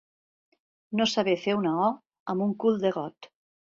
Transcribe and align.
No 1.01 1.07
saber 1.13 1.37
fer 1.43 1.55
una 1.61 1.77
«o» 1.91 1.93
amb 2.35 2.51
un 2.51 2.61
cul 2.67 2.85
de 2.85 2.99
got. 3.01 3.35